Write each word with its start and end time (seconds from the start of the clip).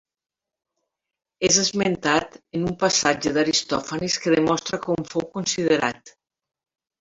És 1.49 1.59
esmentat 1.63 2.37
en 2.59 2.63
un 2.69 2.73
passatge 2.85 3.35
d'Aristòfanes 3.35 4.17
que 4.25 4.35
demostra 4.37 4.81
com 4.87 5.07
fou 5.13 5.29
considerat. 5.37 6.17